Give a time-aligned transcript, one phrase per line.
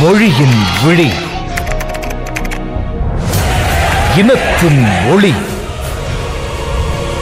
[0.00, 1.10] மொழியின் விழி.
[4.16, 5.34] இனத்தின் ஒளி.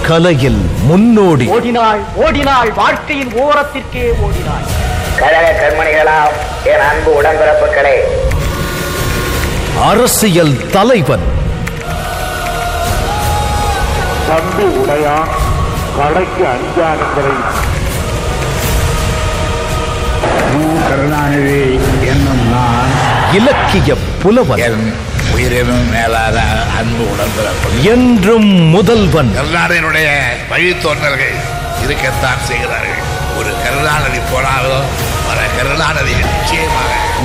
[0.07, 1.47] கலையில் முன்னோடி.
[1.47, 4.65] ஓடினாள் ஓடினாள் வாழ்க்கையின் ஓரத்திற்கே ஓடினாள்.
[5.19, 7.99] கழக கண்மணிகளாம் என் அன்பு உடன்பிறப்புகளே.
[9.83, 11.33] அரசியல் தலைவன்.
[14.29, 15.34] தம்பி உடையான்.
[15.99, 17.35] கடைக்கு அஞ்சானுங்களை
[20.89, 21.61] கருணாநிதி
[22.13, 22.93] என்னும் நான்
[23.33, 24.85] இலக்கிய புலவன் என்
[25.35, 26.37] உயிரினும் மேலான
[26.79, 29.31] அன்பு உடன்பிறப்பு என்றும் முதல்வன்.
[29.39, 30.09] கருணாநிதியினுடைய
[30.51, 31.37] வழித்தோன்றல்கள்
[31.85, 33.01] இருக்கத்தான் செய்கிறார்கள்.
[33.39, 34.87] ஒரு கருணாநிதி போனாலும்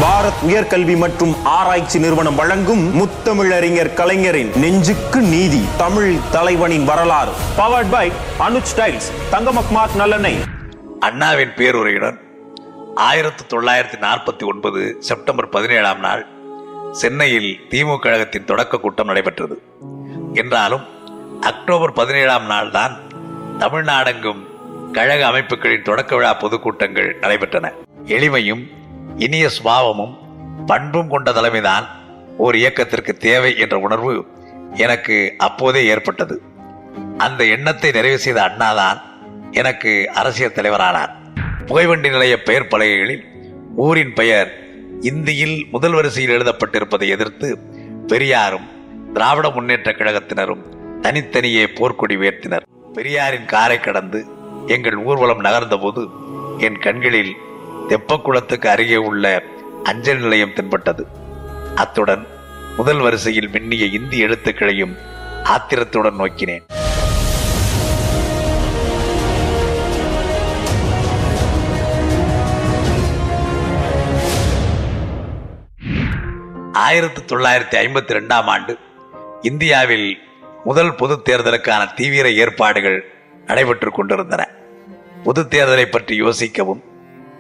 [0.02, 7.32] பாரத் உயர்கல்வி மற்றும் ஆராய்ச்சி நிறுவனம் வழங்கும் முத்தமிழறிஞர் கலைஞரின் நெஞ்சுக்கு நீதி தமிழ் தலைவனின் வரலாறு.
[7.58, 10.40] பவர்ட் பை அனுஜ் டைல்ஸ் தங்கமக்மாத் நல்லெண்ணெய்.
[11.00, 12.18] அண்ணாவின் பேருரையுடன்
[12.96, 16.28] ஆயிரத்தி தொள்ளாயிரத்தி நாற்பத்தி ஒன்பது செப்டம்பர் பதினேழாம் நாள்
[16.92, 19.62] சென்னையில் திமுக கழகத்தின் தொடக்க கூட்டம் நடைபெற்றது.
[20.34, 20.86] என்றாலும்
[21.42, 22.98] அக்டோபர் பதினேழாம் நாள் தான்
[23.60, 24.48] தமிழ்நாடெங்கும்
[24.94, 27.72] கழக அமைப்புகளின் தொடக்க விழா பொதுக்கூட்டங்கள் நடைபெற்றன.
[28.06, 28.64] எளிமையும்
[29.18, 30.18] இனிய சுபாவமும்
[30.66, 31.86] பண்பும் கொண்ட தலைமைதான்
[32.38, 34.26] ஒரு இயக்கத்திற்கு தேவை என்ற உணர்வு
[34.74, 36.42] எனக்கு அப்போதே ஏற்பட்டது.
[37.18, 39.00] அந்த எண்ணத்தை நிறைவு செய்த அண்ணாதான்
[39.52, 41.12] எனக்கு அரசியல் தலைவரானார்.
[41.66, 43.24] புகைவண்டி நிலைய பெயர் பலகைகளில்
[43.76, 44.50] ஊரின் பெயர்
[45.02, 47.58] இந்தியில் முதல் வரிசையில் எழுதப்பட்டிருப்பதை எதிர்த்து
[48.08, 48.68] பெரியாரும்
[49.14, 50.64] திராவிட முன்னேற்ற கழகத்தினரும்
[51.02, 54.26] தனித்தனியே போர்க்கொடி உயர்த்தினர் பெரியாரின் காரை கடந்து
[54.68, 56.08] எங்கள் ஊர்வலம் நகர்ந்தபோது
[56.58, 57.36] என் கண்களில்
[57.90, 59.44] தெப்பக்குளத்துக்கு அருகே உள்ள
[59.84, 61.08] அஞ்சல் நிலையம் தென்பட்டது.
[61.76, 62.28] அத்துடன்
[62.78, 64.98] முதல் வரிசையில் மின்னிய இந்தி எழுத்துக்களையும்
[65.44, 66.66] ஆத்திரத்துடன் நோக்கினேன்.
[76.72, 78.78] ஆயிரத்தி தொள்ளாயிரத்தி ஐம்பத்தி ரெண்டாம் ஆண்டு
[79.42, 80.20] இந்தியாவில்
[80.64, 83.12] முதல் பொது தேர்தலுக்கான தீவிர ஏற்பாடுகள்
[83.46, 84.48] நடைபெற்றுக் கொண்டிருந்தன.
[85.24, 86.84] பொது தேர்தலை பற்றி யோசிக்கவும்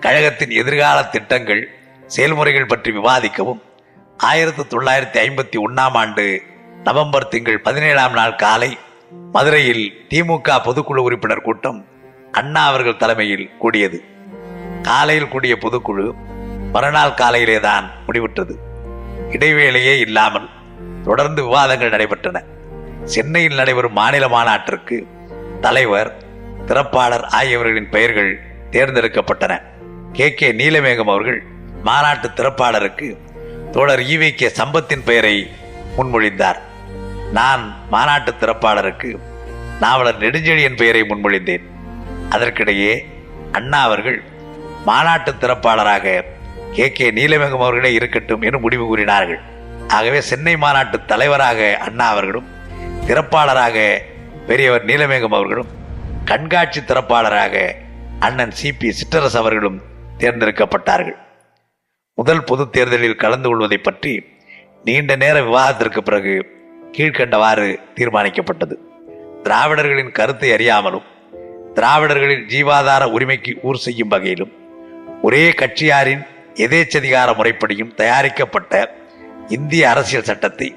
[0.04, 1.62] கழகத்தின் எதிர்கால திட்டங்கள்
[2.08, 3.62] செயல்முறைகள் பற்றி விவாதிக்கவும்.
[4.18, 6.26] ஆயிரத்தி தொள்ளாயிரத்தி ஐம்பத்தி ஒன்னாம் ஆண்டு
[6.84, 8.78] நவம்பர் திங்கள் பதினேழாம் நாள் காலை
[9.32, 11.86] மதுரையில் திமுக பொதுக்குழு உறுப்பினர் கூட்டம்
[12.32, 14.04] அண்ணா அவர்கள் தலைமையில் கூடியது.
[14.82, 16.06] காலையில் கூடிய பொதுக்குழு
[16.74, 18.56] மறுநாள் காலையிலே தான் முடிவுற்றது.
[19.30, 20.50] இடைவேளையே இல்லாமல்
[21.04, 22.44] தொடர்ந்து விவாதங்கள் நடைபெற்றன.
[23.04, 25.08] சென்னையில் நடைபெறும் மாநில மாநாட்டிற்கு
[25.62, 26.12] தலைவர்
[26.68, 28.32] திறப்பாளர் ஆகியவர்களின் பெயர்கள்
[28.72, 29.54] தேர்ந்தெடுக்கப்பட்டன.
[30.18, 31.40] கே கே நீலமேகம் அவர்கள்
[31.84, 33.08] மாநாட்டு திறப்பாளருக்கு
[33.72, 35.36] தோழர் ஈவி கே சம்பத்தின் பெயரை
[35.98, 36.60] முன்மொழிந்தார்.
[37.38, 39.10] நான் மாநாட்டு திறப்பாளருக்கு
[39.80, 41.66] நாவலர் நெடுஞ்செழியன் பெயரை முன்மொழிந்தேன்.
[42.30, 42.94] அதற்கிடையே
[43.52, 44.20] அண்ணா அவர்கள்
[44.86, 46.24] மாநாட்டு திறப்பாளராக
[46.76, 49.42] கே கே நீலமேகம் அவர்களே இருக்கட்டும் என்று முடிவு கூறினார்கள்.
[49.88, 52.50] ஆகவே சென்னை மாநாட்டு தலைவராக அண்ணா அவர்களும்
[53.08, 53.78] திறப்பாளராக
[54.50, 55.70] பெரியவர் நீலமேகம் அவர்களும்
[56.26, 57.56] கண்காட்சி திறப்பாளராக
[58.20, 59.80] அண்ணன் சி பி சிற்றரசு அவர்களும்
[60.22, 61.18] தேர்ந்தெடுக்கப்பட்டார்கள்.
[62.18, 64.14] முதல் பொது தேர்தலில் கலந்து கொள்வதை பற்றி
[64.88, 66.34] நீண்ட நேர விவாதத்திற்கு பிறகு
[66.96, 68.76] கீழ்கண்டவாறு தீர்மானிக்கப்பட்டது.
[69.46, 71.08] திராவிடர்களின் கருத்தை அறியாமலும்
[71.78, 74.54] திராவிடர்களின் ஜீவாதார உரிமைக்கு ஊர் செய்யும் வகையிலும்
[75.28, 76.24] ஒரே கட்சியாரின்
[76.66, 78.74] எதேச்சதிகார முறைப்படியும் தயாரிக்கப்பட்ட
[79.56, 80.68] இந்திய அரசியல் சட்டத்தை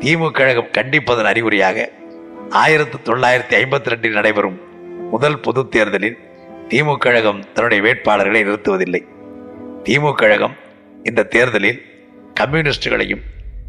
[0.00, 1.86] திமுக கழகம் கண்டிப்பதன் அறிகுறியாக
[2.62, 4.58] ஆயிரத்தி தொள்ளாயிரத்தி ஐம்பத்தி ரெண்டில் நடைபெறும்
[5.12, 6.18] முதல் பொது தேர்தலில்
[6.68, 9.06] திமுக கழகம் தன்னுடைய வேட்பாளர்களை நிறுத்துவதில்லை.
[9.84, 10.56] திமுக கழகம்
[11.02, 11.82] இந்த தேர்தலில்
[12.40, 13.20] கம்யூனிஸ்டுகளையும்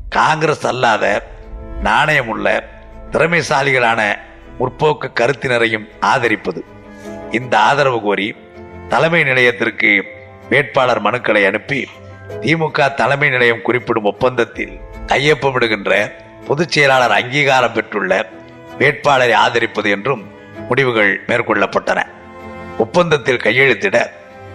[0.09, 1.24] காங்கிரஸ் அல்லாத
[1.84, 2.63] நாணயமுள்ள
[3.12, 4.16] திறமைசாலிகளான
[4.59, 6.63] முற்போக்கு கருத்தினரையும் ஆதரிப்பது.
[7.31, 8.35] இந்த ஆதரவு கோரி
[8.90, 10.03] தலைமை நிலையத்திற்கு
[10.50, 11.88] வேட்பாளர் மனுக்களை அனுப்பி
[12.41, 16.12] திமுக தலைமை நிலையம் குறிப்பிடும் ஒப்பந்தத்தில் கையொப்பமிடுகின்ற
[16.47, 18.25] பொதுச் செயலாளர் அங்கீகாரம் பெற்றுள்ள
[18.78, 20.25] வேட்பாளரை ஆதரிப்பது என்றும்
[20.68, 22.16] முடிவுகள் மேற்கொள்ளப்பட்டன.
[22.78, 23.97] ஒப்பந்தத்தில் கையெழுத்திட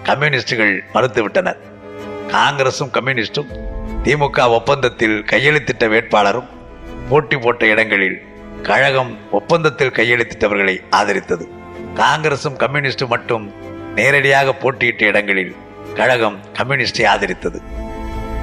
[0.03, 1.61] கம்யூனிஸ்டுகள் மறுத்துவிட்டனர்.
[2.31, 3.51] காங்கிரசும் கம்யூனிஸ்டும்
[4.05, 6.49] திமுக ஒப்பந்தத்தில் கையெழுத்திட்ட வேட்பாளரும்
[7.09, 8.23] போட்டி போட்ட இடங்களில்
[8.63, 11.45] கழகம் ஒப்பந்தத்தில் கையெழுத்திட்டவர்களை ஆதரித்தது.
[11.97, 13.55] காங்கிரசும் கம்யூனிஸ்டும் மட்டும்
[13.95, 15.57] நேரடியாக போட்டியிட்ட இடங்களில்
[15.95, 17.61] கழகம் கம்யூனிஸ்டை ஆதரித்தது.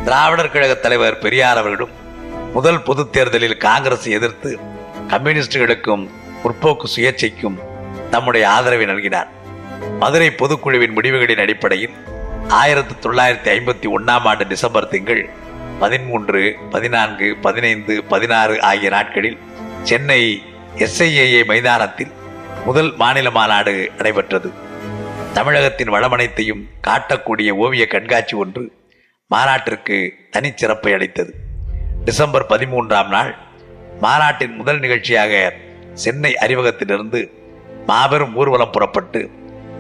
[0.04, 1.96] திராவிடர் கழக தலைவர் பெரியார் அவர்களும்
[2.54, 4.60] முதல் பொது தேர்தலில் காங்கிரஸை எதிர்த்து
[5.08, 6.10] கம்யூனிஸ்டுகளுக்கும்
[6.44, 7.60] முற்போக்கு சுயேட்சைக்கும்
[8.10, 9.30] தம்முடைய ஆதரவை நல்கினார்.
[10.00, 11.96] மதுரை பொதுக்குழுவின் முடிவுகளின் அடிப்படையில்
[12.48, 15.30] ஆயிரத்தி தொள்ளாயிரத்தி ஐம்பத்தி ஒன்னாம் ஆண்டு டிசம்பர் திங்கள்
[15.80, 19.38] பதிமூன்று பதினான்கு பதினைந்து பதினாறு ஆகிய நாட்களில்
[19.84, 20.42] சென்னை
[20.76, 22.12] எஸ்ஐஏஏ மைதானத்தில்
[22.66, 24.50] முதல் மாநில மாநாடு நடைபெற்றது.
[25.34, 28.72] தமிழகத்தின் வளமனைத்தையும் காட்டக்கூடிய ஓவிய கண்காட்சி ஒன்று
[29.28, 31.34] மாநாட்டிற்கு தனிச்சிறப்பை அளித்தது.
[32.06, 33.38] டிசம்பர் பதிமூன்றாம் நாள்
[34.02, 35.54] மாநாட்டின் முதல் நிகழ்ச்சியாக
[35.94, 37.22] சென்னை அறிவகத்திலிருந்து
[37.88, 39.22] மாபெரும் ஊர்வலம் புறப்பட்டு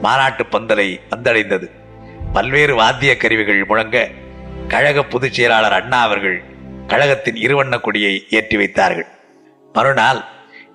[0.02, 1.70] மாநாட்டு பந்தலை வந்தடைந்தது.
[2.34, 4.10] பல்வேறு வாத்திய கருவிகள் முழங்க
[4.68, 6.44] கழக பொதுச் செயலாளர் அண்ணா அவர்கள்
[6.88, 9.08] கழகத்தின் இருவண்ண கொடியை ஏற்றி வைத்தார்கள்.
[9.74, 10.24] மறுநாள்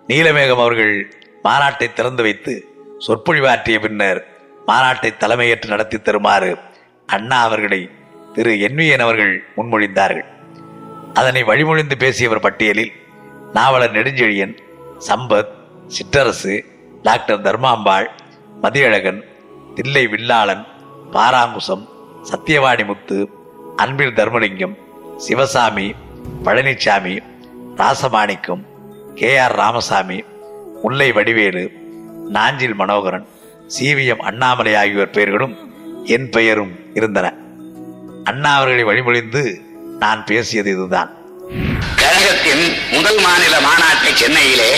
[0.09, 2.69] நீலமேகம் அவர்கள் மாநாட்டை திறந்து வைத்து
[2.99, 4.27] சொற்பொழிவாற்றிய பின்னர்
[4.67, 6.59] மாநாட்டை தலைமையேற்று நடத்தி தருமாறு
[7.07, 7.91] அண்ணா அவர்களை
[8.33, 10.25] திரு என்விஎன் அவர்கள் முன்மொழிந்தார்கள்.
[11.15, 12.93] அதனை வழிமொழிந்து பேசியவர் பட்டியலில்
[13.53, 14.59] Navalar Nedunchezhiyan
[15.09, 15.53] Sampath
[15.87, 16.65] Chitrarasu
[17.03, 18.07] doctor Dharmambal
[18.65, 19.21] Mathiyazhagan
[19.75, 20.63] Thillai Villalan
[21.13, 21.85] Parankusam
[22.31, 23.19] Sathiyavani Muthu
[23.77, 24.77] Anbil Dharmalingam
[25.19, 25.95] Sivasamy
[26.45, 27.15] Palanisamy
[27.77, 28.63] Rasamanickam
[29.15, 30.19] K R Ramasamy
[30.83, 31.65] Mullai Vadivelu
[32.29, 33.27] Nanjil Manoharan
[33.77, 35.55] CVM Annamalai ஆகியோர் பெயர்களும்
[36.07, 37.27] என் பெயரும் இருந்தன.
[38.25, 39.43] அண்ணா அவர்களை வழிமொழிந்து
[39.99, 41.11] நான் பேசியது இதுதான்.
[41.97, 44.71] கழகத்தின் முதல் மாநில மாநாட்டை சென்னையிலே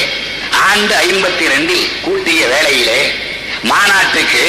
[0.68, 3.00] ஆண்டு ஐம்பத்தி ரெண்டில் கூட்டிய வேளையிலே
[3.70, 4.44] மாநாட்டுக்கு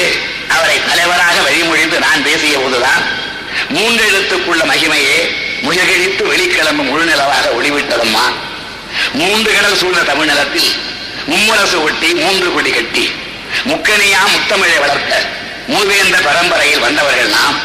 [0.48, 3.04] அவரை தலைவராக வழிமொழிந்து நான் பேசிய போதுதான்
[3.74, 5.18] மூன்றெழுத்துக்குள்ள மகிமையே
[5.66, 8.24] முயகழித்து வெளிக்கிழம்பு முழுநிலவாக ஒளிவிட்டதம்மா.
[9.12, 10.70] மூன்று கடல் சூழ்ந்த தமிழ்நிலத்தில்
[11.30, 13.04] மும்மரசு ஒட்டி மூன்று கொடி கட்டி
[13.66, 15.12] முக்கனியா முத்தமிழை வளர்த்த
[15.72, 17.56] மூவேந்த பரம்பரையில் வந்தவர்கள் நாம்.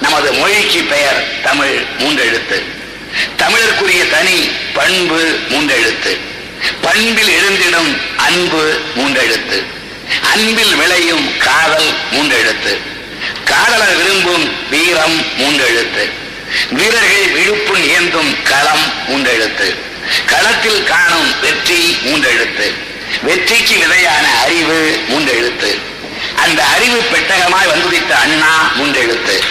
[0.00, 2.58] நமது மொழிக்கு பெயர் தமிழ் மூன்றெழுத்து
[3.40, 4.38] தமிழருக்குரிய தனி
[4.74, 5.20] பண்பு
[5.50, 6.12] மூன்றெழுத்து
[6.80, 7.90] பண்பில் எழுந்திடும்
[8.26, 8.62] அன்பு
[8.96, 9.58] மூன்றெழுத்து
[10.32, 12.78] அன்பில் விளையும் காதல் மூன்றெழுத்து.
[13.44, 16.10] காதலர் விரும்பும் வீரம் மூன்றெழுத்து.
[16.70, 19.76] வீரர்கள் விழுப்பு ஏந்தும் களம் மூன்றெழுத்து.
[20.26, 22.74] களத்தில் காணும் வெற்றி மூன்றெழுத்து.
[23.22, 25.78] வெற்றிக்கு விதையான அறிவு மூன்றெழுத்து.
[26.36, 29.42] அந்த அறிவு பெட்டகமாய் வந்துதித்த அண்ணா மூன்றெழுத்து.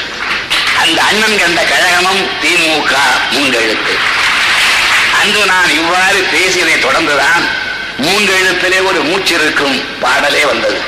[0.81, 2.95] அந்த அண்ணன் கண்ட கழகமும் திமுக
[3.31, 3.97] மூன்றெழுத்து.
[5.21, 7.65] அன்று நான் இவ்வாறு பேசியதை தொடர்ந்துதான்
[7.97, 10.79] மூன்று எழுத்திலே ஒரு மூச்சிருக்கும் பாடலே வந்தது.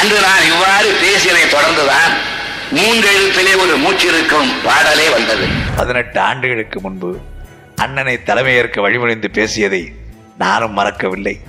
[0.00, 2.12] அன்று நான் இவ்வாறு பேசியதை தொடர்ந்துதான்
[2.70, 5.46] மூன்று எழுத்திலே ஒரு மூச்சிருக்கும் பாடலே வந்தது.
[5.76, 7.18] பதினெட்டு ஆண்டுகளுக்கு முன்பு
[7.76, 9.92] அண்ணனை தலைமையேற்க வழிமொழிந்து பேசியதை
[10.38, 11.40] நானும் மறக்கவில்லை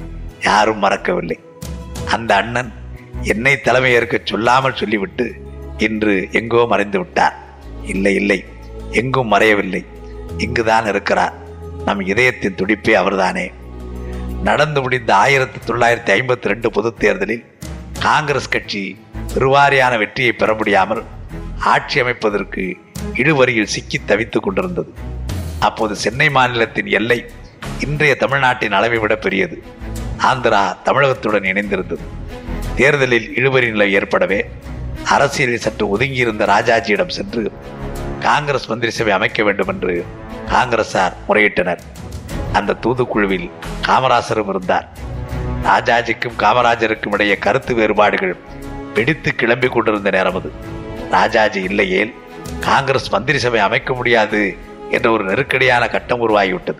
[0.41, 1.39] யாரும் மறக்கவில்லை.
[2.05, 2.73] அந்த அண்ணன்
[3.21, 5.33] என்னை தலைமையேற்க சொல்லாமல் சொல்லிவிட்டு
[5.77, 7.35] இன்று எங்கோ மறைந்து விட்டார்.
[7.83, 8.45] இல்லை இல்லை
[8.91, 9.85] எங்கும் மறையவில்லை.
[10.37, 11.33] இங்குதான் இருக்கிறார்.
[11.85, 13.51] நம் இதயத்தின் துடிப்பே அவர்தானே.
[14.43, 17.43] நடந்து முடிந்த ஆயிரத்தி தொள்ளாயிரத்தி ஐம்பத்தி ரெண்டு பொதுத் தேர்தலில்
[17.99, 18.81] காங்கிரஸ் கட்சி
[19.35, 21.03] பெருவாரியான வெற்றியை பெற முடியாமல்
[21.73, 22.63] ஆட்சி அமைப்பதற்கு
[23.13, 24.93] இழுவரியில் சிக்கி தவித்துக் கொண்டிருந்தது.
[25.59, 27.25] அப்போது சென்னை மாநிலத்தின் எல்லை
[27.79, 29.63] இன்றைய தமிழ்நாட்டின் அளவை விட பெரியது.
[30.17, 32.05] ஆந்திரா தமிழகத்துடன் இணைந்திருந்தது.
[32.75, 34.49] தேர்தலில் இழுபறி நிலை ஏற்படவே
[35.03, 37.51] அரசியலில் சற்று ஒதுங்கியிருந்த ராஜாஜியிடம் சென்று
[38.19, 40.05] காங்கிரஸ் மந்திரி சபை அமைக்க வேண்டும் என்று
[40.49, 41.79] காங்கிரசார் முறையிட்டனர்.
[42.53, 43.51] அந்த தூதுக்குழுவில்
[43.87, 44.87] காமராசரும் இருந்தார்.
[45.63, 48.35] ராஜாஜிக்கும் காமராஜருக்கும் இடையே கருத்து வேறுபாடுகள்
[48.93, 50.51] வெடித்து கிளம்பி கொண்டிருந்த நேரம் அது.
[51.11, 52.13] ராஜாஜி இல்லையேல்
[52.59, 54.57] காங்கிரஸ் மந்திரி சபை அமைக்க முடியாது
[54.91, 56.79] என்ற ஒரு நெருக்கடியான கட்டம் உருவாகிவிட்டது.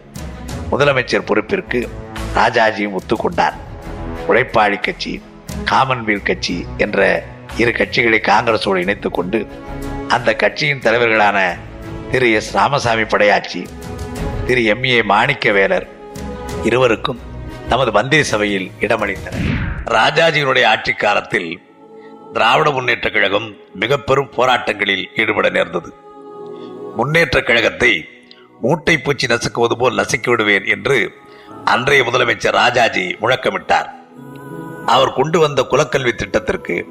[0.71, 1.87] முதலமைச்சர் பொறுப்பிற்கு
[2.35, 3.53] ராஜாஜியும் ஒத்துக்கொண்டார்.
[4.27, 5.21] உழைப்பாளி கட்சி
[5.71, 7.23] காமன்வெல்த் கட்சி என்ற
[7.57, 9.47] இரு கட்சிகளை காங்கிரஸோடு இணைத்துக் கொண்டு
[10.07, 11.55] அந்த கட்சியின் தலைவர்களான
[12.11, 12.53] Thiru S.
[12.53, 13.65] Ramasamy Padayachi
[14.47, 14.83] Thiru M.
[14.83, 15.01] A.
[15.01, 15.87] Manickavelar
[16.63, 17.19] இருவருக்கும்
[17.69, 19.65] தமது மந்திரி சபையில் இடமளித்தனர்.
[19.85, 21.61] ராஜாஜியினுடைய ஆட்சி காலத்தில்
[22.33, 25.93] திராவிட முன்னேற்ற கழகம் மிக பெரும் போராட்டங்களில் ஈடுபட நேர்ந்தது.
[26.97, 28.09] முன்னேற்ற கழகத்தை
[28.61, 31.11] மூட்டை பூச்சி நசுக்குவது போல் நசுக்கி விடுவேன் என்று
[31.65, 33.89] அன்றைய முதலமைச்சர் ராஜாஜி முழக்கமிட்டார்.
[34.85, 36.87] அவர் கொண்டு வந்த குலக்கல்வி திட்டத்திற்கு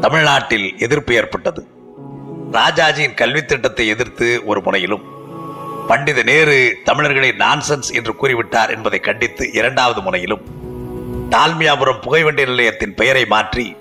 [0.00, 1.66] தமிழ்நாட்டில் எதிர்ப்பு ஏற்பட்டது.
[2.52, 5.18] ராஜாஜியின் கல்வி திட்டத்தை எதிர்த்து ஒரு முனையிலும்
[5.90, 10.42] பண்டித நேரு தமிழர்களை நான்சென்ஸ் என்று கூறிவிட்டார் என்பதை கண்டித்து இரண்டாவது முனையிலும்
[11.30, 13.76] டால்மியாபுரம் புகைவண்டி நிலையத்தின் பெயரை மாற்றி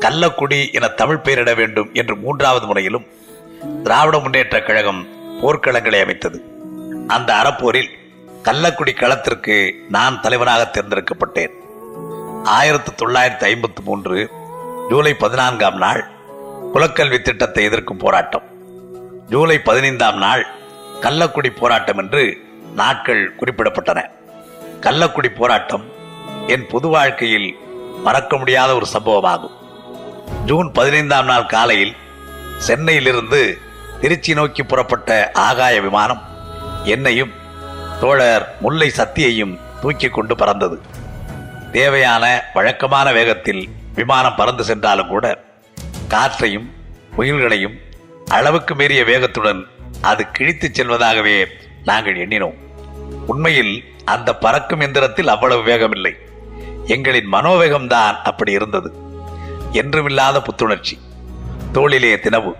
[0.00, 3.06] கள்ளக்குடி என தமிழ் பெயரிட வேண்டும் என்று மூன்றாவது முறையிலும்
[3.82, 5.06] திராவிட முன்னேற்ற கழகம்
[5.42, 6.38] போர்க்களங்களை அமைத்தது.
[7.06, 7.90] அந்த அறப்போரில்
[8.42, 11.54] கள்ளக்குடி களத்திற்கு நான் தலைவனாக தேர்ந்தெடுக்கப்பட்டேன்.
[12.44, 14.30] ஆயிரத்தி தொள்ளாயிரத்தி ஐம்பத்தி மூன்று
[14.88, 16.02] ஜூலை பதினான்காம் நாள்
[16.74, 18.46] குலக்கல்வி திட்டத்தை எதிர்க்கும் போராட்டம்.
[19.28, 20.44] ஜூலை பதினைந்தாம் நாள்
[21.04, 22.38] கள்ளக்குடி போராட்டம் என்று
[22.74, 24.00] நாட்கள் குறிப்பிடப்பட்டன.
[24.80, 25.84] கள்ளக்குடி போராட்டம்
[26.46, 27.56] என் பொது வாழ்க்கையில்
[28.04, 29.54] மறக்க முடியாத ஒரு சம்பவமாகும்.
[30.44, 31.96] ஜூன் பதினைந்தாம் நாள் காலையில்
[32.58, 33.58] சென்னையிலிருந்து
[34.00, 36.22] திருச்சி நோக்கி புறப்பட்ட ஆகாய விமானம்
[36.84, 37.32] என்னையும்
[38.00, 40.80] தோழர் முல்லை சத்தியையும் தூக்கி கொண்டு பறந்தது.
[41.72, 45.44] தேவையான வழக்கமான வேகத்தில் விமானம் பறந்து சென்றாலும் கூட
[46.08, 46.72] காற்றையும்
[47.16, 47.76] புயல்களையும்
[48.30, 49.72] அளவுக்கு மீறிய வேகத்துடன்
[50.04, 51.46] அது கிழித்துச் செல்வதாகவே
[51.84, 52.54] நாங்கள் எண்ணினோம்.
[53.26, 56.12] உண்மையில் அந்த பறக்கும் எந்திரத்தில் அவ்வளவு வேகமில்லை.
[56.86, 58.92] எங்களின் மனோவேகம்தான் அப்படி இருந்தது.
[59.72, 60.98] என்றுமில்லாத புத்துணர்ச்சி.
[61.72, 62.52] தோளிலே தினவு.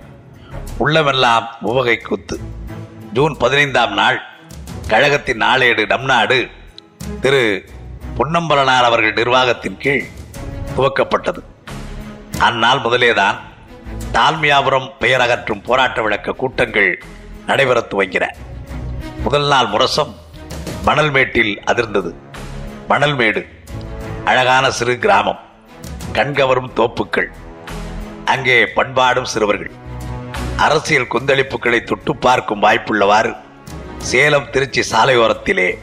[0.79, 2.39] உள்ளமெல்லாம் உவகை குத்து.
[3.13, 4.23] ஜூன் பதினைந்தாம் நாள்.
[4.89, 6.49] கழகத்தின் நாளேடு நம் நாடு
[7.21, 7.65] திரு.
[8.19, 10.05] பொன்னம்பலனார் அவர்கள் நிர்வாகத்தின் கீழ்
[10.77, 11.43] துவக்கப்பட்டது.
[12.39, 13.37] அந்நாள் முதலேதான்.
[14.13, 17.03] தால்மியாபுரம் பெயர் அகற்றும் போராட்ட விளக்க கூட்டங்கள்
[17.47, 18.27] நடைபெறத் துவங்கின.
[19.23, 20.15] முதல் நாள் முரசம்
[20.87, 22.15] மணல்மேட்டில் அதிர்ந்தது.
[22.89, 23.47] மணல்மேடு
[24.25, 25.39] அழகான சிறு கிராமம்
[26.13, 27.27] கண்கவரும் தோப்புக்கள்
[28.25, 29.71] அங்கே பண்பாடும் சிறுவர்கள்.
[30.57, 33.37] அரசியல் கொந்தளிப்புகளை தொட்டு பார்க்கும் வாய்ப்புள்ளவாறு
[33.99, 35.79] சேலம் திருச்சி சாலையோரத்திலே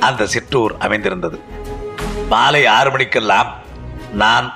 [0.00, 1.40] அந்த சிற்றூர் அமைந்திருந்தது.
[2.28, 3.54] மாலை ஆறு மணிக்கெல்லாம்
[4.12, 4.52] நான்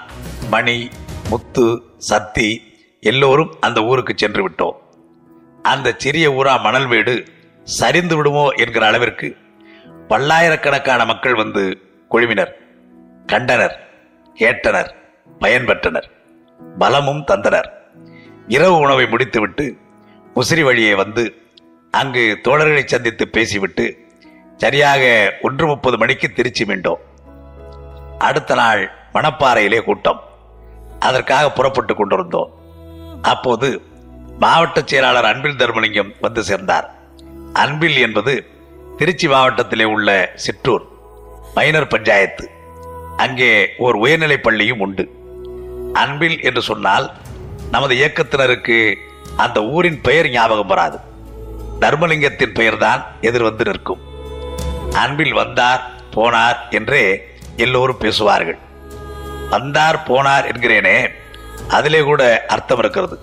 [0.50, 0.90] மணி
[1.28, 2.62] முத்து சத்தி
[3.00, 4.81] எல்லோரும் அந்த ஊருக்கு சென்று விட்டோம்.
[5.62, 7.25] அந்த சிறிய ஊரா மணல் வீடு
[7.64, 9.37] சரிந்து விடுமோ என்கிற அளவிற்கு
[10.09, 11.78] பல்லாயிரக்கணக்கான மக்கள் வந்து
[12.09, 12.57] குழுவினர்
[13.26, 13.75] கண்டனர்
[14.35, 14.90] கேட்டனர்
[15.40, 16.09] பயன்பெற்றனர்
[16.78, 17.69] பலமும் தந்தனர்.
[18.47, 19.76] இரவு உணவை முடித்துவிட்டு
[20.35, 21.35] முசிறி வழியே வந்து
[21.90, 23.97] அங்கு தோழர்களை சந்தித்து பேசிவிட்டு
[24.57, 27.02] சரியாக ஒன்று முப்பது மணிக்கு திருச்சி மீண்டோம்.
[28.19, 30.21] அடுத்த நாள் மணப்பாறையிலே கூட்டம்.
[31.00, 32.50] அதற்காக புறப்பட்டு கொண்டிருந்தோம்.
[33.23, 33.83] அப்போது
[34.42, 36.87] மாவட்ட செயலாளர் அன்பில் தர்மலிங்கம் வந்து சேர்ந்தார்.
[37.52, 38.32] அன்பில் என்பது
[38.96, 40.08] திருச்சி மாவட்டத்திலே உள்ள
[40.44, 40.84] சிற்றூர்
[41.54, 42.44] மைனர் பஞ்சாயத்து.
[43.16, 45.04] அங்கே ஒரு உயர்நிலைப் பள்ளியும் உண்டு.
[45.92, 47.06] அன்பில் என்று சொன்னால்
[47.70, 48.78] நமது இயக்கத்தினருக்கு
[49.37, 50.99] அந்த ஊரின் பெயர் ஞாபகம் வராது.
[51.80, 54.02] தர்மலிங்கத்தின் பெயர்தான் எதிர் வந்து நிற்கும்.
[55.02, 55.84] அன்பில் வந்தார்
[56.16, 57.04] போனார் என்றே
[57.56, 58.58] எல்லோரும் பேசுவார்கள்.
[59.50, 60.96] வந்தார் போனார் என்கிறேனே
[61.68, 63.16] அதிலே கூட அர்த்தம் இருக்கிறது.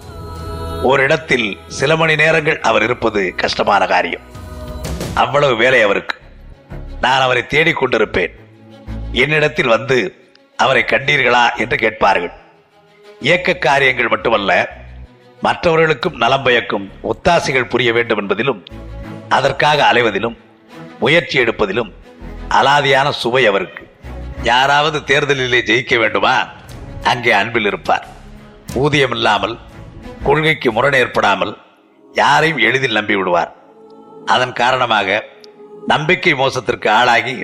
[0.83, 4.21] ஓரிடத்தில் சில மணி நேரங்கள் அவர் இருப்பது கஷ்டமான காரியம்.
[5.13, 6.17] அவ்வளவு வேலை அவருக்கு.
[7.01, 8.31] நான் அவரை தேடிக் கொண்டிருப்பேன்.
[9.12, 12.31] என்னிடத்தில் வந்து அவரை கண்டீர்களா என்று கேட்பார்கள்.
[13.19, 14.69] இயக்க காரியங்கள் மட்டுமல்ல
[15.41, 18.65] மற்றவர்களுக்கும் நலம் பயக்கும் ஒத்தாசைகள் புரிய வேண்டும் என்பதிலும்
[19.29, 20.38] அதற்காக அலைவதிலும்
[21.00, 21.93] முயற்சி எடுப்பதிலும்
[22.50, 23.88] அலாதியான சுவை அவருக்கு.
[24.43, 26.48] யாராவது தேர்தலிலே ஜெயிக்க வேண்டுமா?
[27.03, 28.07] அங்கே அன்பில் இருப்பார்.
[28.74, 29.59] ஊதியம் இல்லாமல்
[30.27, 31.53] கொள்கைக்கு முரண் ஏற்படாமல்
[32.21, 33.51] யாரையும் எளிதில் நம்பி விடுவார்.
[34.33, 35.19] அதன் காரணமாக
[35.91, 37.35] நம்பிக்கை மோசத்திற்கு ஆளாகி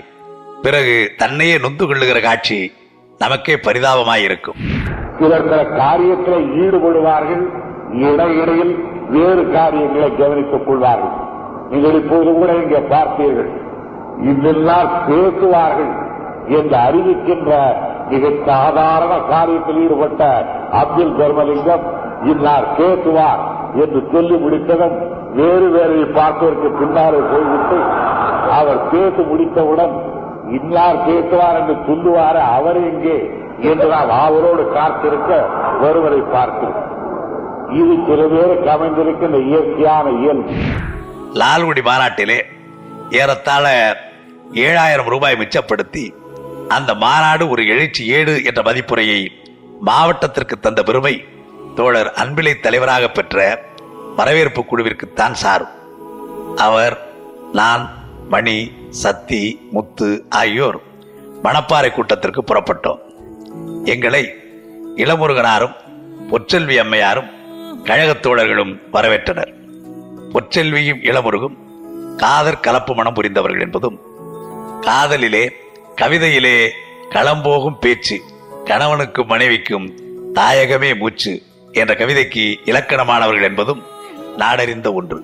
[0.63, 2.59] பிறகு தன்னையே நொந்து கொள்ளுகிற காட்சி
[3.21, 4.59] நமக்கே பரிதாபமாயிருக்கும்.
[5.19, 7.43] சிலர் சில காரியத்தில் ஈடுபடுவார்கள்
[8.07, 8.73] இடையிடையில்
[9.15, 11.15] வேறு காரியங்களை கவனித்துக் கொள்வார்கள்.
[11.71, 13.51] நீங்கள் இப்போது கூட இங்கே பார்த்தீர்கள்.
[14.31, 15.93] இதெல்லாம் பேசுவார்கள்
[16.57, 17.51] என்று அறிவிக்கின்ற
[18.11, 20.23] மிக சாதாரண காரியத்தில் ஈடுபட்ட
[20.81, 21.85] அப்துல் தர்மலிங்கம்
[22.31, 23.41] இன்னார் பேசுவார்
[23.83, 24.95] என்று சொல்லி முடித்ததும்
[25.39, 27.77] வேறு வேறு பார்ப்பதற்கு பின்னாலே போய்விட்டு
[28.59, 29.95] அவர் பேசி முடித்தவுடன்
[30.57, 33.17] இன்னார் பேசுவார் என்று சொல்லுவார அவர் எங்கே
[33.71, 35.31] என்று நாம் அவரோடு காத்திருக்க
[35.81, 36.81] ஒருவரை பார்க்கிறோம்.
[37.79, 40.51] இது சில பேருக்கு அமைந்திருக்கின்ற இயற்கையான இயல்பு.
[41.39, 42.39] லால்குடி மாநாட்டிலே
[43.21, 43.65] ஏறத்தாழ
[44.65, 46.03] ஏழாயிரம் ரூபாய் மிச்சப்படுத்தி
[46.67, 49.21] அந்த மாநாடு ஒரு எழுச்சி ஏடு என்ற மதிப்புரையை
[49.79, 51.15] மாவட்டத்திற்கு தந்த பெருமை
[51.75, 53.65] தோழர் அன்பிலை தலைவராக பெற்ற
[54.15, 55.67] வரவேற்பு குழுவிற்குத்தான் சாரும்.
[56.55, 57.13] அவர்
[57.53, 60.81] நான் மணி சத்தி முத்து ஆகியோர்
[61.43, 62.99] மணப்பாறை கூட்டத்திற்கு புறப்பட்டோம்.
[63.83, 64.35] எங்களை
[64.95, 65.75] இளமுருகனாரும்
[66.31, 67.29] பொற்றெல்வி அம்மையாரும்
[67.83, 69.53] கழகத் தோழர்களும் வரவேற்றனர்.
[70.33, 71.55] பொற்றெல்வியும் இளமுருகும்
[72.17, 73.99] காதற் கலப்பு மனம் புரிந்தவர்கள் என்பதும்
[74.81, 75.51] காதலிலே
[76.01, 76.69] கவிதையிலே
[77.09, 78.21] களம்போகும் பேச்சு
[78.65, 79.93] கணவனுக்கும் மனைவிக்கும்
[80.33, 81.41] தாயகமே மூச்சு
[81.81, 83.81] என்ற கவிதைக்கு இலக்கணமானவர்கள் என்பதும்
[84.37, 85.17] நாடறிந்த ஒன்று.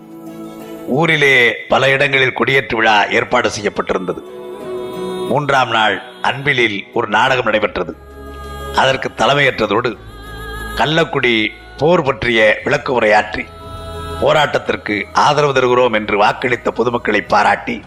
[0.88, 1.36] ஊரிலே
[1.70, 4.22] பல இடங்களில் குடியேற்று விழா ஏற்பாடு செய்யப்பட்டிருந்தது.
[5.30, 7.96] மூன்றாம் நாள் அன்பிலில் ஒரு நாடகம் நடைபெற்றது.
[8.76, 9.92] அதற்கு தலைமையேற்றதோடு
[10.76, 11.34] கள்ளக்குடி
[11.78, 13.44] போர் பற்றிய விளக்கு உரையாற்றி
[14.22, 17.82] போராட்டத்திற்கு ஆதரவு தருகிறோம் என்று வாக்களித்த பொதுமக்களை பாராட்டி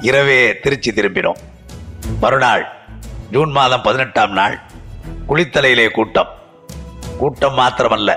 [0.00, 1.42] இரவே திருச்சி திரும்பினோம்.
[2.20, 2.64] மறுநாள்
[3.30, 4.56] ஜூன் மாதம் பதினெட்டாம் நாள்
[5.28, 6.32] குளித்தலையிலே கூட்டம்.
[7.18, 8.10] கூட்டம் மாத்திரமல்ல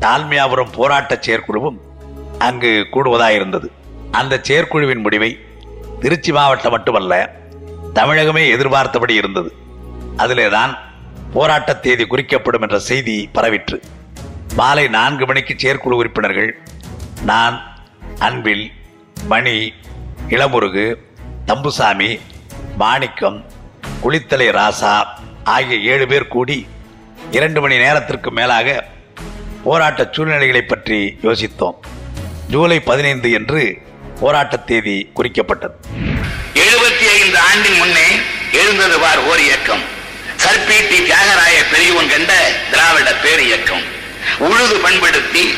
[0.00, 1.78] டால்மியாபுரம் போராட்ட செயற்குழுவும்
[2.38, 3.68] அங்கு கூடுவதாயிருந்தது
[4.10, 5.30] அந்த செயற்குழுவின் முடிவை
[6.00, 7.14] திருச்சி மாவட்டம் மட்டுமல்ல
[7.94, 9.50] தமிழகமே எதிர்பார்த்தபடி இருந்தது.
[10.16, 10.72] அதிலேதான்
[11.32, 13.78] போராட்ட தேதி குறிக்கப்படும் என்ற செய்தி பரவிற்று.
[14.54, 16.50] மாலை நான்கு மணிக்கு செயற்குழு உறுப்பினர்கள்
[17.22, 17.56] நான்
[18.18, 18.72] அன்பில்
[19.24, 19.72] மணி
[20.28, 20.86] இளமுருகு
[21.46, 22.20] தம்புசாமி
[22.76, 23.44] மாணிக்கம்
[24.02, 24.94] குளித்தலை ராசா
[25.44, 26.66] ஆகிய ஏழு பேர் கூடி
[27.30, 28.84] இரண்டு மணி நேரத்திற்கு மேலாக
[29.64, 31.74] போராட்ட சூழ்நிலைகளை பற்றி யோசித்தோம்.
[32.48, 33.78] ஜூலை பதினைந்து என்று
[34.20, 35.76] போராட்ட தேதி குறிக்கப்பட்டது.
[36.54, 38.06] எழுபத்தி ஐந்து ஆண்டின் முன்னே
[38.52, 39.82] எழுந்தது வார் ஓர் இயக்கம்.
[40.44, 43.82] சர்பீட்டி தியாகராய பெரியவன் கண்ட திராவிட பேர் இயக்கம்.
[44.38, 45.54] உழுது பண்படுத்தி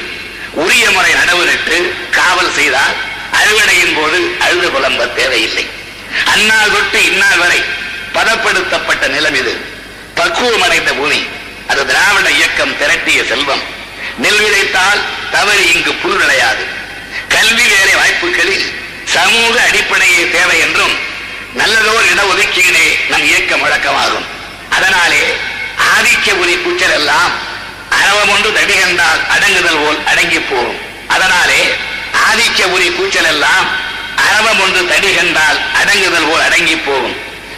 [0.53, 2.95] உரிய முறை நடவுரிட்டு காவல் செய்தால்
[3.33, 5.67] அறுவடையின் போது அழுது புலம்ப தேவையில்லை.
[6.25, 7.61] அந்நாள் தொட்டு இந்நாள் வரை
[8.15, 9.55] பதப்படுத்தப்பட்ட நிலம் இது.
[10.17, 11.25] பக்குவமடைந்த பூமி.
[11.71, 13.63] அது திராவிட இயக்கம் திரட்டிய செல்வம்.
[14.23, 15.01] நெல் விதைத்தால்
[15.35, 16.65] தவறு இங்கு புல் விளையாது
[17.35, 18.67] கல்வி வேலை வாய்ப்புகளில்
[19.15, 20.95] சமூக அடிப்படையே தேவை என்றும்
[21.61, 24.27] நல்லதோர் இடஒதுக்கீடே நம் இயக்கம் வழக்கமாகும்.
[24.77, 25.23] அதனாலே
[25.95, 27.33] ஆதிக்க உரி கூச்சல் எல்லாம்
[28.01, 30.79] அரவம் ஒன்று தடிகண்டால் அடங்குதல் போல் அடங்கி போகும்.
[31.15, 31.63] அதனாலே
[32.29, 33.67] ஆதிக்க உரி கூச்சல் எல்லாம்
[34.27, 37.17] அரவம் ஒன்று தடிகண்டால் அடங்குதல் போல் அடங்கி போகும்.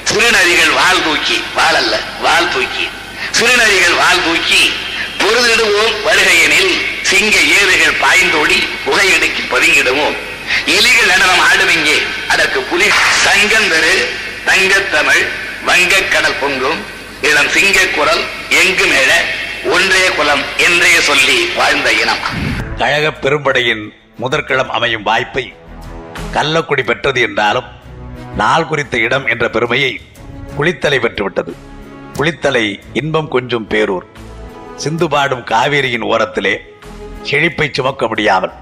[0.08, 2.86] சிறுநதிகள் வால் தூக்கி வாழல்ல வால் தூக்கி.
[3.32, 4.62] சிறுநரிகள் வால் தூக்கி
[5.18, 6.72] பொருதிடுவோம் வருகையெனில்
[7.02, 10.16] சிங்க ஏறுகள் பாய்ந்தோடி புகையெடுக்கி பதுங்கிடுவோம்.
[10.66, 11.96] எலிகள் நடனம் ஆடும் இங்கே
[12.28, 12.88] அதற்கு புலி
[13.24, 13.94] சங்கந்தரு
[14.46, 15.22] தங்கத்தமிழ்
[15.66, 16.80] வங்கக்கடல் பொங்கும்
[17.22, 18.22] இளம் சிங்க குரல்
[18.62, 19.10] எங்கு மேல?
[19.70, 22.22] ஒன்றே குலம் என்றே சொல்லி வாழ்ந்த இனம்.
[22.78, 23.84] கழக பெரும்படையின்
[24.18, 25.44] முதற்களம் அமையும் வாய்ப்பை
[26.32, 27.68] கள்ளக்குடி பெற்றது என்றாலும்
[28.36, 29.92] நாள் குறித்த இடம் என்ற பெருமையை
[30.56, 31.52] குளித்தலை பெற்றுவிட்டது.
[32.18, 34.06] குளித்தலை இன்பம் கொஞ்சம் பேரூர்.
[34.76, 36.56] சிந்து பாடும் காவேரியின் ஓரத்திலே
[37.22, 38.52] செழிப்பை சுமக்க முடியாமல்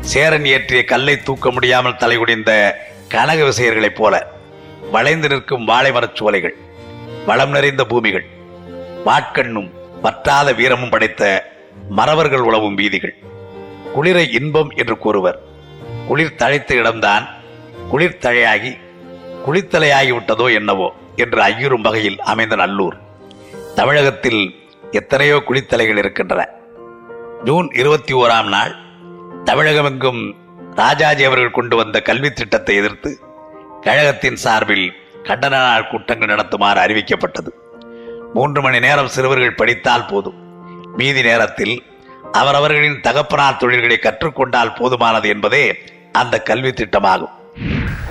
[0.00, 2.74] சேரன் ஏற்றிய கல்லை தூக்க முடியாமல் தலைகுடிந்த
[3.08, 4.26] கனக விசையர்களைப் போல
[4.90, 6.56] வளைந்து நிற்கும் வாழை மரச் சோலைகள்
[7.26, 8.26] வளம் நிறைந்த பூமிகள்
[9.06, 9.70] வாட்கண்ணும்
[10.02, 11.52] வற்றாத வீரமும் படைத்த
[11.88, 13.14] மறவர்கள் உழவும் வீதிகள்.
[13.94, 15.38] குளிரை இன்பம் என்று கூறுவர்.
[16.06, 17.28] குளிர் தழைத்த இடம்தான்
[17.88, 18.76] குளிர் தழையாகி
[19.46, 20.94] குளித்தலையாகி விட்டதோ என்னவோ.
[21.20, 22.96] என்று ஐயுறும் வகையில் அமைந்த நல்லூர்.
[23.74, 24.42] தமிழகத்தில்
[24.90, 26.48] எத்தனையோ குளித்தலைகள் இருக்கின்றன.
[27.44, 28.72] ஜூன் இருபத்தி ஓராம் நாள்
[29.44, 30.22] தமிழகமெங்கும்
[30.74, 33.10] ராஜாஜி அவர்கள் கொண்டு வந்த கல்வி திட்டத்தை எதிர்த்து
[33.80, 34.86] கழகத்தின் சார்பில்
[35.22, 37.50] கண்டன நாள் கூட்டங்கள் நடத்துமாறு அறிவிக்கப்பட்டது.
[38.34, 40.38] மூன்று மணி நேரம் சிறுவர்கள் படித்தால் போதும்.
[40.96, 41.74] மீதி நேரத்தில்
[42.32, 45.64] அவரவர்களின் தகப்பனார் தொழில்களை கற்றுக்கொண்டால் போதுமானது என்பதே
[46.12, 47.34] அந்த கல்வி திட்டமாகும்.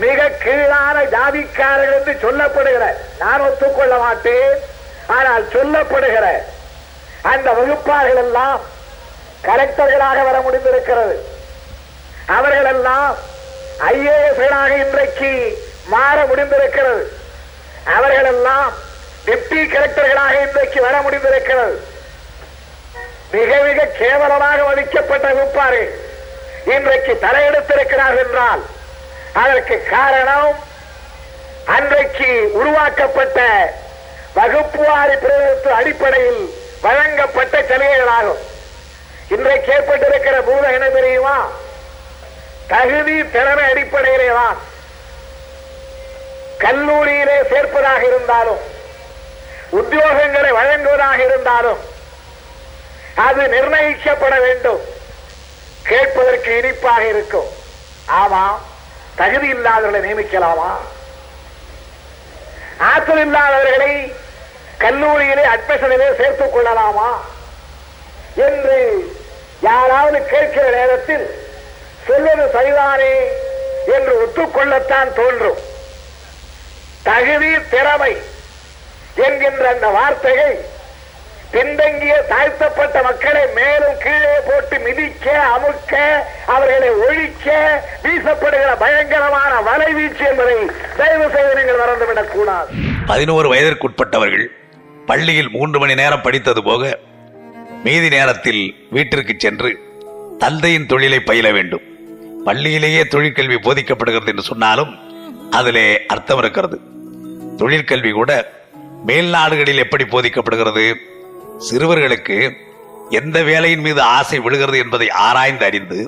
[0.03, 2.85] மிக கீழான ஜாதிக்காரர்கள் என்று சொல்லப்படுகிற
[3.23, 4.57] நான் ஒத்துக்கொள்ள மாட்டேன்.
[5.17, 6.25] ஆனால் சொல்லப்படுகிற
[7.31, 8.61] அந்த வகுப்பார்கள் எல்லாம்
[9.47, 11.15] கலெக்டர்களாக வர முடிந்திருக்கிறது.
[12.37, 13.15] அவர்கள் எல்லாம்
[13.91, 15.31] ஐஏஎஸ்களாக இன்றைக்கு
[15.93, 17.03] மாற முடிந்திருக்கிறது.
[17.95, 18.69] அவர்கள் எல்லாம்
[19.27, 21.77] டெப்டி கலெக்டர்களாக இன்றைக்கு வர முடிந்திருக்கிறது.
[23.31, 25.89] மிக மிக கேவலமாக மதிக்கப்பட்ட வகுப்பார்கள்
[26.75, 28.61] இன்றைக்கு தலையெடுத்திருக்கிறார்கள் என்றால்
[29.33, 30.63] அதற்கு காரணம்
[31.65, 33.39] அன்றைக்கு உருவாக்கப்பட்ட
[34.35, 38.41] வகுப்புவாரி பிரதத்து அடிப்படையில் வழங்கப்பட்ட சலுகைகளாகும்
[39.27, 41.47] இன்றைக்கு ஏற்பட்டிருக்கிற பூதம் என்ன தெரியுமா?
[42.67, 44.57] தகுதி திறமை அடிப்படையிலே தான்.
[46.57, 48.59] கல்லூரியிலே சேர்ப்பதாக இருந்தாலும்
[49.71, 51.79] உத்தியோகங்களை வழங்குவதாக இருந்தாலும்
[53.15, 54.81] அது நிர்ணயிக்கப்பட வேண்டும்.
[55.83, 57.47] கேட்பதற்கு இனிப்பாக இருக்கும்.
[58.05, 58.61] ஆமாம்
[59.19, 60.77] தகுதி இல்லாதவர்களை நியமிக்கலாமா?
[62.77, 64.13] ஆற்றல் இல்லாதவர்களை
[64.77, 67.21] கல்லூரியிலே அட்மிஷனிலே சேர்த்துக் கொள்ளலாமா?
[68.35, 68.77] என்று
[69.61, 71.43] யாராவது கேட்கிற நேரத்தில்
[72.07, 73.13] சொல்வது சரிதானே
[73.93, 75.57] என்று ஒத்துக்கொள்ளத்தான் தோன்றும்.
[77.03, 78.17] தகுதி திறமை
[79.15, 80.65] என்கின்ற அந்த வார்த்தையை
[81.51, 85.95] பின்தங்கிய தாழ்த்தப்பட்ட மக்களை மேலும் கீழே போட்டு மிதிக்க அமுக்க
[86.49, 90.55] அவர்களை ஒழிக்க வீசப்படுகிற பயங்கரமான வலைவீச்சு என்பதை
[90.97, 92.69] தயவு செய்து நீங்கள் மறந்துவிடக் கூடாது.
[93.07, 94.45] பதினோரு வயதிற்குட்பட்டவர்கள்
[95.05, 96.97] பள்ளியில் மூன்று மணி நேரம் படித்தது போக
[97.83, 99.79] மீதி நேரத்தில் வீட்டிற்கு சென்று
[100.37, 101.81] தந்தையின் தொழிலை பயில வேண்டும்.
[102.45, 104.97] பள்ளியிலேயே தொழிற்கல்வி போதிக்கப்படுகிறது என்று சொன்னாலும்
[105.51, 106.79] அதிலே அர்த்தம் இருக்கிறது.
[107.57, 108.51] தொழிற்கல்வி கூட
[109.05, 110.95] மேல் நாடுகளில் எப்படி போதிக்கப்படுகிறது?
[111.67, 112.37] சிறுவர்களுக்கு
[113.11, 115.99] எந்த வேலையின் மீது ஆசை விழுகிறது என்பதை ஆராய்ந்து அறிந்து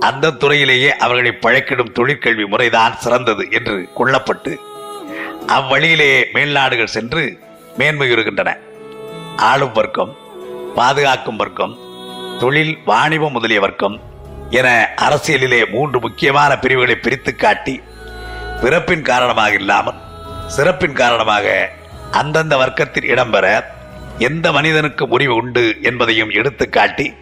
[0.00, 4.52] அந்த துறையிலேயே அவர்களை பழக்கிடும் தொழிற்கல்வி முறைதான் சிறந்தது என்று கொள்ளப்பட்டு
[5.48, 7.22] அவ்வழியிலேயே மேல்நாடுகள் சென்று
[7.78, 8.50] மேன்மையுறுகின்றன
[9.44, 10.12] ஆளும் வர்க்கம்
[10.76, 11.74] பாதுகாக்கும் வர்க்கம்
[12.40, 13.96] தொழில் வாணிபம் முதலிய வர்க்கம்
[14.50, 14.68] என
[15.00, 17.74] அரசியலிலே மூன்று முக்கியமான பிரிவுகளை பிரித்து காட்டி
[18.60, 20.00] பிறப்பின் காரணமாக இல்லாமல்
[20.46, 21.46] சிறப்பின் காரணமாக
[22.12, 23.46] அந்தந்த வர்க்கத்தில் இடம்பெற
[24.18, 27.12] எந்த மனிதனுக்கும் முடிவு உண்டு என்பதையும் எடுத்து காட்டி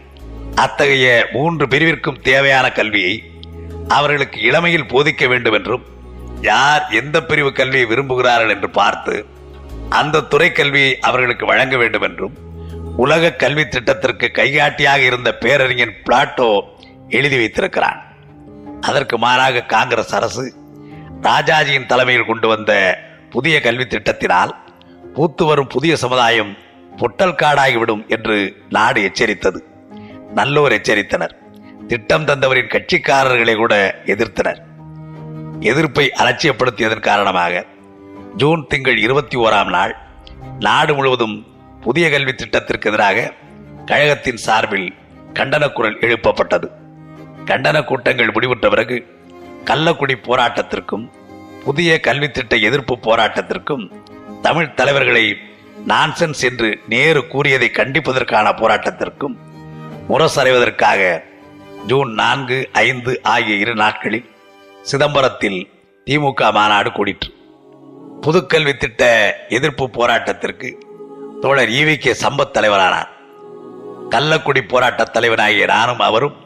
[0.54, 3.30] அத்தகைய மூன்று பிரிவிற்கும் தேவையான கல்வியை
[3.88, 5.84] அவர்களுக்கு இளமையில் போதிக்க வேண்டும் என்றும்
[6.40, 9.26] யார் எந்த பிரிவு கல்வியை விரும்புகிறார்கள் என்று பார்த்து
[9.88, 12.34] அந்த துறை கல்வி அவர்களுக்கு வழங்க வேண்டும் என்றும்
[12.96, 16.60] உலக கல்வி திட்டத்திற்கு கைகாட்டியாக இருந்த பேரறிஞன் பிளாட்டோ
[17.08, 18.02] எழுதி வைத்திருக்கிறான்.
[18.80, 20.54] அதற்கு மாறாக காங்கிரஸ் அரசு
[21.22, 22.98] ராஜாஜியின் தலைமையில் கொண்டு வந்த
[23.30, 24.50] புதிய கல்வி திட்டத்தினால்
[25.14, 26.58] பூத்து வரும் புதிய சமுதாயம்
[26.96, 29.60] பொட்டல் காடாகிவிடும் என்று நாடு எச்சரித்தது.
[30.34, 31.30] நல்லோர் எச்சரித்தனர்.
[31.86, 34.58] திட்டம் தந்தவரின் கட்சிக்காரர்களை கூட எதிர்த்தனர்.
[35.60, 37.64] எதிர்ப்பை அலட்சியப்படுத்தியதன் காரணமாக
[38.36, 39.96] ஜூன் திங்கள் இருபத்தி ஓராம் நாள்
[40.60, 41.46] நாடு முழுவதும்
[41.80, 43.32] புதிய கல்வி திட்டத்திற்கு எதிராக
[43.86, 44.94] கழகத்தின் சார்பில்
[45.34, 46.70] கண்டன குரல் எழுப்பப்பட்டது.
[47.44, 49.06] கண்டன கூட்டங்கள் முடிவுற்ற பிறகு
[49.64, 51.10] கள்ளக்குடி போராட்டத்திற்கும்
[51.64, 53.92] புதிய கல்வி திட்ட எதிர்ப்பு போராட்டத்திற்கும்
[54.42, 55.38] தமிழ் தலைவர்களை
[55.86, 59.36] நான்சென்ஸ் என்று நேரு கூறியதை கண்டிப்பதற்கான போராட்டத்திற்கும்
[60.08, 61.22] முரசறைவதற்காக
[61.86, 64.30] ஜூன் நான்கு ஐந்து ஆகிய இரு நாட்களில்
[64.82, 65.70] சிதம்பரத்தில்
[66.06, 67.30] திமுக மாநாடு கூடிற்று.
[68.20, 70.74] புதுக்கல்வி திட்ட எதிர்ப்பு போராட்டத்திற்கு
[71.40, 73.08] தோழர் ஈவி கே சம்பத் தலைவரானார்.
[74.10, 76.36] கள்ளக்குடி போராட்ட தலைவனாகிய நானும் அவரும்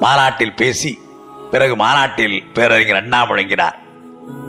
[0.00, 0.98] மாநாட்டில் பேசி
[1.50, 3.78] பிறகு மாநாட்டில் பேரறிஞர் அண்ணா முழங்கினார்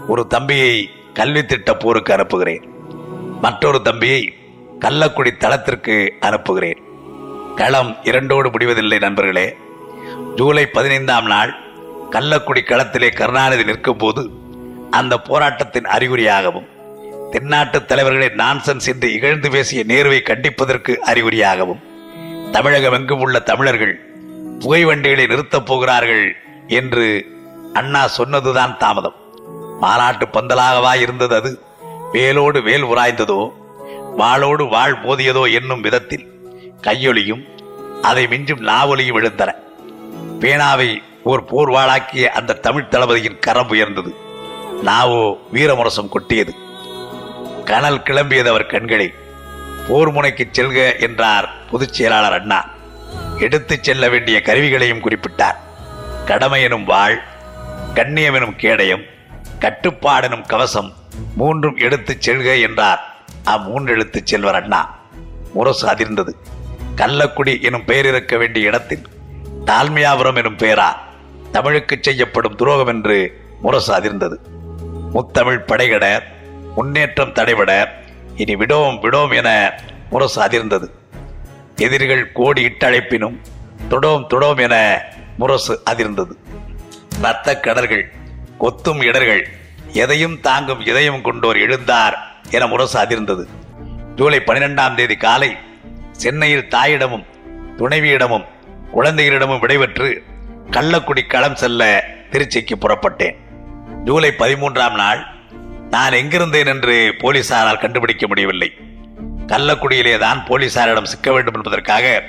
[0.07, 2.70] ஒரு தம்பியை கல்வி திட்ட போருக்கு அனுப்புகிறேன்.
[3.41, 4.33] மற்றொரு தம்பியை
[4.79, 6.81] கள்ளக்குடி தளத்திற்கு அனுப்புகிறேன்.
[7.55, 9.55] களம் இரண்டோடு முடிவதில்லை நண்பர்களே.
[10.35, 11.55] ஜூலை பதினைந்தாம் நாள்
[12.11, 14.29] கள்ளக்குடி களத்திலே கருணாநிதி நிற்கும் போது
[14.91, 16.67] அந்த போராட்டத்தின் அறிகுறியாகவும்
[17.31, 21.81] தென்னாட்டு தலைவர்களை நான்சன்ஸ் என்று இகழ்ந்து பேசிய நேருவை கண்டிப்பதற்கு அறிகுறியாகவும்
[22.51, 23.95] தமிழகம் எங்கும் உள்ள தமிழர்கள்
[24.59, 26.35] புகை வண்டிகளை நிறுத்தப் போகிறார்கள்
[26.67, 27.25] என்று
[27.73, 29.15] அண்ணா சொன்னதுதான் தாமதம்.
[29.79, 31.59] மாநாட்டு பந்தலாகவா இருந்தது அது?
[32.11, 33.51] வேலோடு வேல் உராய்ந்ததோ
[34.17, 36.25] வாளோடு வாழ் போதியதோ என்னும் விதத்தில்
[36.81, 37.43] கையொலியும்
[38.01, 39.55] அதை மிஞ்சும் நாவொலியும் எழுந்தன.
[40.39, 44.15] பேனாவை ஓர் போர்வாளாக்கிய அந்த தமிழ் தளபதியின் கரம் உயர்ந்தது.
[44.81, 46.55] நாவோ வீரமுரசம் கொட்டியது.
[47.65, 49.13] கனல் கிளம்பியது அவர் கண்களில்
[49.87, 52.69] போர் முனைக்கு செல்க என்றார் பொதுச் செயலாளர் அண்ணா.
[53.39, 55.55] எடுத்துச் செல்ல வேண்டிய கருவிகளையும் குறிப்பிட்டார்.
[56.25, 57.21] கடமை எனும் வாழ்
[57.93, 59.03] கண்ணியம் எனும் கேடயம்
[59.59, 60.99] கட்டுப்பாடெனும் கவசம்
[61.35, 63.15] மூன்றும் எடுத்துச் செல்க என்றார்.
[63.45, 64.99] அம்மூன்றெழுத்து செல்வர் அண்ணா.
[65.53, 66.33] முரசு அதிர்ந்தது.
[66.95, 69.01] கள்ளக்குடி எனும் பெயர் இருக்க வேண்டிய இடத்தில்
[69.65, 70.95] தாழ்மையாபுரம் எனும் பெயரா
[71.51, 74.35] தமிழுக்கு செய்யப்படும் துரோகம் என்று முரசு அதிர்ந்தது.
[75.13, 76.21] முத்தமிழ் படைகட
[76.75, 77.87] முன்னேற்றம் தடைபட
[78.35, 79.73] இனி விடோம் விடோம் என
[80.09, 80.89] முரசு அதிர்ந்தது.
[81.75, 83.37] எதிரிகள் கோடி இட்டழைப்பினும்
[83.89, 85.03] தொடோம் தொடோம் என
[85.37, 86.31] முரசு அதிர்ந்தது.
[87.21, 88.11] ரத்த கடல்கள்
[88.59, 89.47] கொத்தும் இடர்கள்
[89.93, 92.15] எதையும் தாங்கும் இதயம் கொண்டோர் எழுந்தார்
[92.49, 93.47] என முரசு அதிர்ந்தது.
[94.15, 95.57] ஜூலை பனிரெண்டாம் தேதி காலை
[96.11, 97.25] சென்னையில் தாயிடமும்
[97.77, 98.45] துணைவியிடமும்
[98.93, 100.23] குழந்தைகளிடமும் விடைபெற்று
[100.71, 103.35] கள்ளக்குடி களம் செல்ல திருச்சிக்கு புறப்பட்டேன்.
[104.03, 105.27] ஜூலை பதிமூன்றாம் நாள்
[105.89, 108.71] நான் எங்கிருந்தேன் என்று போலீசாரால் கண்டுபிடிக்க முடியவில்லை.
[109.47, 112.23] கள்ளக்குடியிலே தான் போலீசாரிடம் சிக்க வேண்டும் என்பதற்காக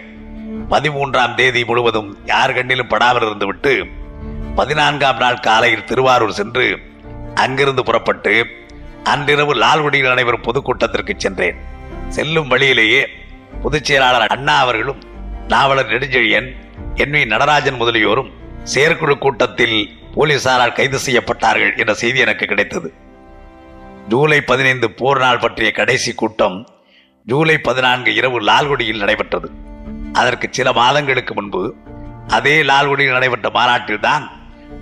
[0.71, 3.85] பதிமூன்றாம் தேதி முழுவதும் யார் கண்ணிலும் படாமல் இருந்துவிட்டு
[4.55, 6.91] பதினான்காம் நாள் காலையில் திருவாரூர் சென்று
[7.35, 8.47] அங்கிருந்து புறப்பட்டு
[9.05, 11.57] அன்றிரவு லால்குடியில் நடைபெறும் பொதுக்கூட்டத்திற்கு சென்றேன்.
[12.09, 13.09] செல்லும் வழியிலேயே
[13.63, 15.03] பொதுச் செயலாளர் அண்ணா அவர்களும்
[15.49, 16.57] நாவலர் நெடுஞ்செழியன்
[16.95, 18.31] என் வி நடராஜன் முதலியோரும்
[18.63, 22.93] செயற்குழு கூட்டத்தில் போலீசாரால் கைது செய்யப்பட்டார்கள் என்ற செய்தி எனக்கு கிடைத்தது.
[24.09, 26.69] ஜூலை பதினைந்து போர் நாள் பற்றிய கடைசி கூட்டம்
[27.25, 29.51] ஜூலை பதினான்கு இரவு லால்குடியில் நடைபெற்றது.
[30.13, 31.75] அதற்கு சில மாதங்களுக்கு முன்பு
[32.29, 34.31] அதே லால்குடியில் நடைபெற்ற மாநாட்டில்தான்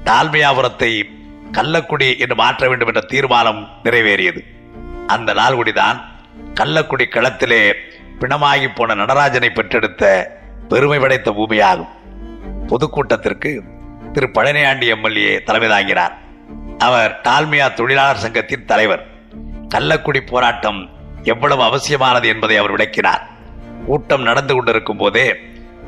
[0.05, 1.20] டால்மியாபுரத்தை
[1.53, 4.41] கள்ளக்குடி என்று மாற்ற வேண்டும் என்ற தீர்மானம் நிறைவேறியது.
[5.07, 6.01] அந்த லால்குடிதான்
[6.55, 7.73] கள்ளக்குடி களத்திலே
[8.19, 10.37] பிணமாகி போன நடராஜனை பெற்றெடுத்த
[10.69, 11.89] பெருமை படைத்த பூமியாகும்.
[12.67, 13.63] பொதுக்கூட்டத்திற்கு
[14.13, 16.19] திரு பழனியாண்டி எம்எல்ஏ தலைமை தாங்கினார்.
[16.79, 19.07] அவர் டால்மியா தொழிலாளர் சங்கத்தின் தலைவர்.
[19.75, 20.91] கள்ளக்குடி போராட்டம்
[21.23, 23.29] எவ்வளவு அவசியமானது என்பதை அவர் விளக்கினார்.
[23.87, 25.37] கூட்டம் நடந்து கொண்டிருக்கும் போதே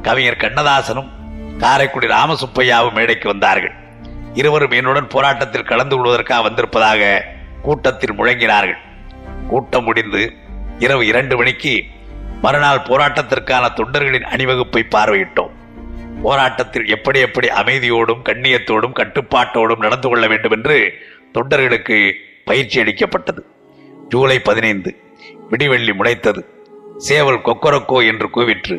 [0.02, 1.08] கவிஞர் கண்ணதாசனும்
[1.58, 3.80] காரைக்குடி ராமசுப்பையாவும் மேடைக்கு வந்தார்கள்.
[4.34, 7.24] இருவரும் என்னுடன் போராட்டத்தில் கலந்து கொள்வதற்காக வந்திருப்பதாக
[7.62, 8.78] கூட்டத்தில் முழங்கினார்கள்.
[9.48, 10.32] கூட்டம் முடிந்து
[10.78, 11.84] இரவு இரண்டு மணிக்கு
[12.42, 15.52] மறுநாள் போராட்டத்திற்கான தொண்டர்களின் அணிவகுப்பை பார்வையிட்டோம்.
[16.22, 20.92] போராட்டத்தில் எப்படி எப்படி அமைதியோடும் கண்ணியத்தோடும் கட்டுப்பாட்டோடும் நடந்து கொள்ள வேண்டும் என்று
[21.34, 22.12] தொண்டர்களுக்கு
[22.44, 23.46] பயிற்சி அளிக்கப்பட்டது.
[24.08, 24.90] ஜூலை பதினைந்து
[25.50, 26.42] விடிவெள்ளி முளைத்தது.
[26.96, 28.76] சேவல் கொக்கரக்கோ என்று கூவிற்று.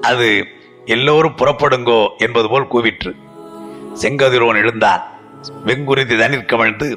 [0.00, 0.46] அது
[0.84, 3.12] எல்லோரும் புறப்படுங்கோ என்பது போல் கூவிற்று.
[4.00, 5.02] செங்கதிரோன் எழுந்தான்.
[5.66, 6.96] வெங்குருதி தனிற் கமழ்ந்து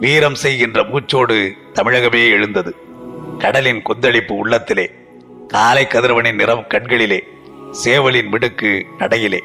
[0.00, 2.76] வீரம் செய்கின்ற மூச்சோடு தமிழகமே எழுந்தது.
[3.38, 4.90] கடலின் கொந்தளிப்பு உள்ளத்திலே
[5.48, 7.24] காலை கதிரவனின் நிறம் கண்களிலே
[7.84, 9.42] சேவலின் மிடுக்கு நடையிலே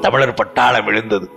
[0.00, 1.30] தமிழர் பட்டாளம் எழுந்தது.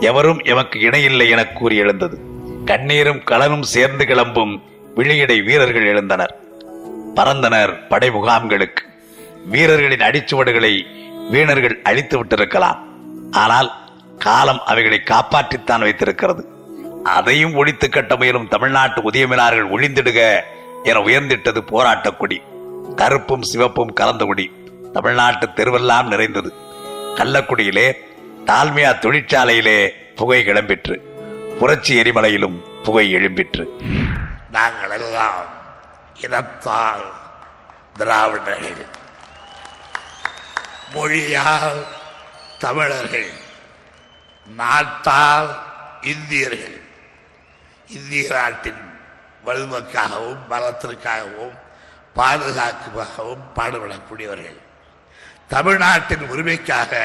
[0.00, 2.18] எவரும் எமக்கு இணையில்லை என கூறி எழுந்தது.
[2.64, 4.62] கண்ணீரும் கலனும் சேர்ந்து கிளம்பும்
[4.96, 6.34] விழியடை வீரர்கள் எழுந்தனர்.
[7.14, 8.82] பறந்தனர் படை முகாம்களுக்கு
[9.46, 10.86] வீரர்களின் அடிச்சுவடுகளை
[11.30, 12.78] வீணர்கள் அழித்து விட்டிருக்கலாம்.
[13.30, 13.72] ஆனால்
[14.18, 16.48] காலம் அவைகளை காப்பாற்றித்தான் வைத்திருக்கிறது.
[17.04, 20.40] அதையும் ஒழித்து கட்ட முயலும் தமிழ்நாட்டு உதயமினார்கள் ஒழிந்திடுக
[20.82, 22.42] என உயர்ந்திட்டது போராட்டக் கொடி.
[22.96, 24.52] கருப்பும் சிவப்பும் கலந்த கொடி.
[24.92, 26.52] தமிழ்நாட்டு தெருவெல்லாம் நிறைந்தது.
[27.14, 27.92] கள்ளக்குடியிலே
[28.46, 30.98] தால்மியா தொழிற்சாலையிலே புகை கிளம்பிற்று.
[31.58, 33.64] புரட்சி எரிமலையிலும் புகை எழும்பிற்று.
[34.50, 35.44] நாங்கள் எல்லாம்
[36.20, 37.12] இனத்தால்
[37.98, 38.86] திராவிடர்கள்.
[40.92, 41.86] மொழியால்
[42.58, 43.42] தமிழர்கள்.
[44.46, 45.62] நாட்டால்
[46.00, 46.80] இந்தியர்கள்.
[47.88, 48.82] இந்திய நாட்டின்
[49.46, 51.56] வலிமைக்காகவும் பலத்திற்காகவும்
[52.16, 54.58] பாதுகாப்புக்காகவும் பாடுபடக்கூடியவர்கள்.
[55.48, 57.02] தமிழ்நாட்டின் உரிமைக்காக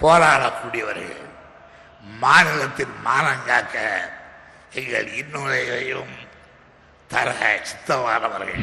[0.00, 1.22] போராடக்கூடியவர்கள்.
[2.04, 3.76] மாநிலத்தின் மானங்காக்க
[4.70, 6.14] எங்கள் இன்னுரையையும்
[7.08, 8.62] தர சித்தமானவர்கள்.